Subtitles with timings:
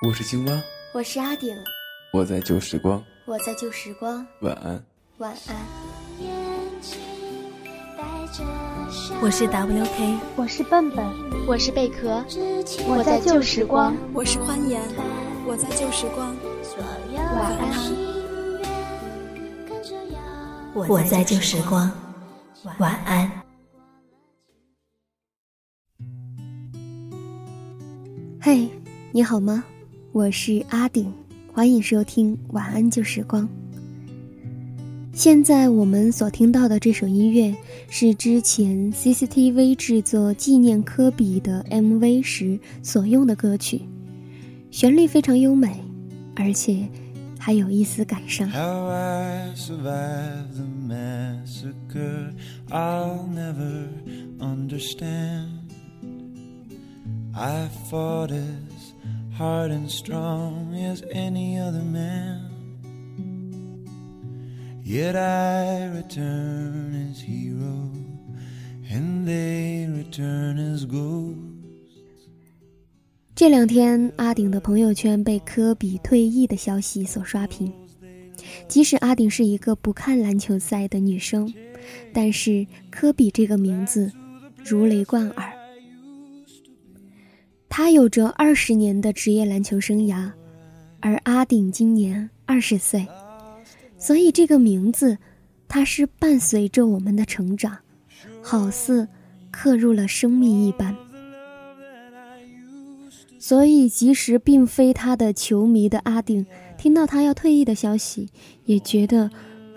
[0.00, 0.62] 我是青蛙，
[0.94, 1.56] 我是阿顶，
[2.12, 4.80] 我在旧时光，我在旧时光，晚安，
[5.16, 5.56] 晚安。
[9.20, 11.04] 我是 WK，我是笨笨，
[11.48, 12.24] 我是贝壳，
[12.86, 14.80] 我在旧时光，我是欢颜，
[15.44, 16.32] 我在旧时光，
[17.34, 17.92] 晚安。
[20.88, 21.90] 我在旧时光，
[22.78, 23.28] 晚安。
[28.40, 28.70] 嘿，
[29.10, 29.64] 你好吗？
[30.12, 31.12] 我是阿顶，
[31.52, 33.44] 欢迎收听《晚安旧时光》。
[35.12, 37.54] 现在我们所听到的这首音乐
[37.90, 43.82] 是之前 CCTV 制作纪念科比的 MV 时所用的歌曲，
[44.70, 45.76] 旋律非常优美，
[46.34, 46.88] 而且
[47.38, 48.48] 还有一丝感伤。
[57.40, 58.77] I fought as
[59.38, 62.50] hard and strong as any other man.
[64.82, 67.92] Yet I return as hero,
[68.90, 71.36] and they return as ghosts.
[73.36, 77.72] 这两天，阿顶的朋友圈被科比退役的消息所刷屏。
[78.66, 81.52] 即使阿顶是一个不看篮球赛的女生，
[82.12, 84.10] 但是科比这个名字
[84.64, 85.57] 如雷贯耳。
[87.68, 90.32] 他有着二十年的职业篮球生涯，
[91.00, 93.06] 而阿顶今年二十岁，
[93.98, 95.18] 所以这个名字，
[95.68, 97.78] 它是伴随着我们的成长，
[98.42, 99.06] 好似
[99.50, 100.96] 刻入了生命一般。
[103.38, 106.44] 所以，即使并非他的球迷的阿顶，
[106.76, 108.28] 听到他要退役的消息，
[108.64, 109.30] 也觉得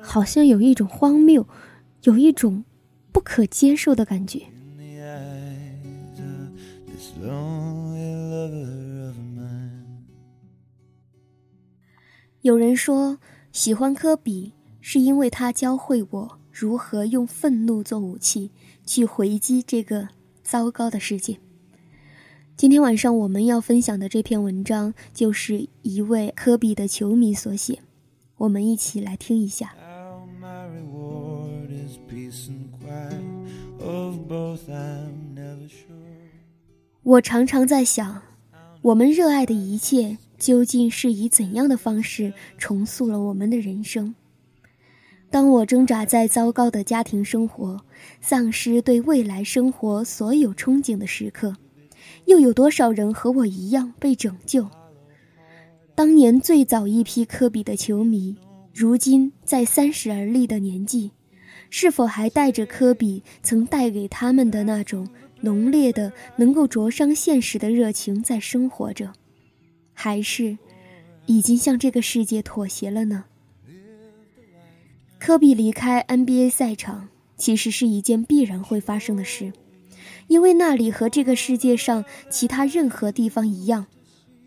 [0.00, 1.46] 好像有一种荒谬，
[2.04, 2.64] 有一种
[3.10, 4.42] 不可接受的感觉。
[12.42, 13.18] 有人说，
[13.50, 18.52] 喜欢科比是因为他教会我如何用愤怒做武器，
[18.86, 20.10] 去回击这个
[20.44, 21.40] 糟糕的世界。
[22.56, 27.80] 今天晚上我们要分享的这篇文章，就是一位科比的球迷所写，
[28.36, 29.74] 我们一起来听一下。
[37.02, 38.22] 我常常在想，
[38.82, 40.18] 我们热爱的一切。
[40.38, 44.14] 究竟是以怎样的方式重塑了我们的人生？
[45.30, 47.82] 当我挣扎在糟糕的家庭生活，
[48.20, 51.56] 丧失对未来生活所有憧憬的时刻，
[52.24, 54.68] 又有多少人和我一样被拯救？
[55.94, 58.36] 当年最早一批科比的球迷，
[58.72, 61.10] 如今在三十而立的年纪，
[61.68, 65.08] 是否还带着科比曾带给他们的那种
[65.40, 69.12] 浓烈的、能够灼伤现实的热情在生活着？
[70.00, 70.56] 还是
[71.26, 73.24] 已经向这个世界妥协了呢？
[75.18, 79.52] 科比离开 NBA 赛场，其实是一件必然会发生的事，
[80.28, 83.86] 因为那里和这个世界上其他任何地方一样，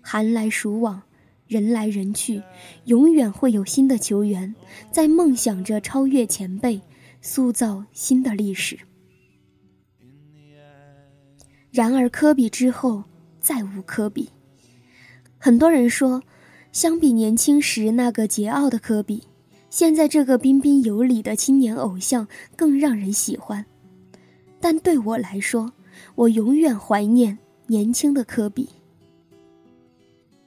[0.00, 1.02] 寒来暑往，
[1.48, 2.44] 人来人去，
[2.84, 4.54] 永远会有新的球员
[4.92, 6.80] 在梦想着超越前辈，
[7.20, 8.78] 塑造新的历史。
[11.72, 13.02] 然而，科比之后
[13.40, 14.30] 再无科比。
[15.42, 16.22] 很多人说，
[16.70, 19.22] 相比年轻时那个桀骜的科比，
[19.70, 23.64] 现在这个彬彬有礼的青年偶像更让人喜欢。
[24.60, 25.72] 但对我来说，
[26.14, 28.68] 我永远怀念年轻的科比。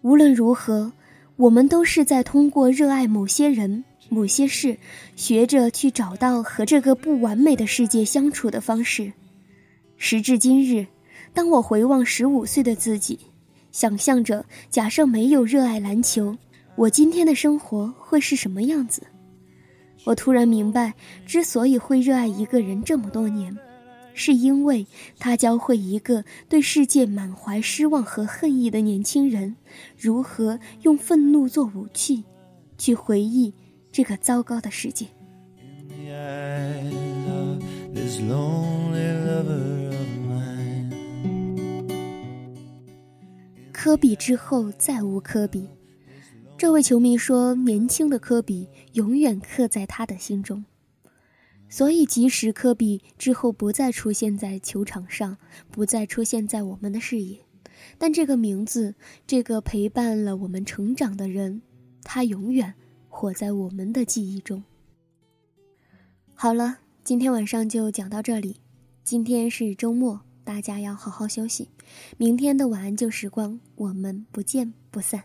[0.00, 0.90] 无论如何，
[1.36, 4.78] 我们都是在通过热爱某些人、某些事，
[5.16, 9.12] 学着去找到和这个不完美的世界相处的方式。
[9.98, 10.86] 时至今日，
[11.34, 13.18] 当我回望十五岁的自己。
[13.78, 16.36] 想象着，假设没有热爱篮球，
[16.74, 19.02] 我今天的生活会是什么样子？
[20.02, 20.92] 我突然明白，
[21.24, 23.56] 之所以会热爱一个人这么多年，
[24.14, 24.84] 是因为
[25.16, 29.54] 他教会一个对世界满怀失望和恨意的年轻人，
[29.96, 32.24] 如何用愤怒做武器，
[32.78, 33.54] 去回忆
[33.92, 35.06] 这个糟糕的世界。
[43.80, 45.68] 科比之后再无科比，
[46.56, 50.64] 这位球迷说：“年轻的科比永远刻在他的心中。”
[51.70, 55.38] 所以，即使科比之后不再出现在球场上，
[55.70, 57.38] 不再出现在我们的视野，
[57.98, 58.96] 但这个名字，
[59.28, 61.62] 这个陪伴了我们成长的人，
[62.02, 62.74] 他永远
[63.08, 64.64] 活在我们的记忆中。
[66.34, 68.56] 好了，今天晚上就讲到这里。
[69.04, 70.27] 今天是周末。
[70.48, 71.68] 大家要好好休息。
[72.16, 75.24] 明天的晚安旧时光，我们不见不散。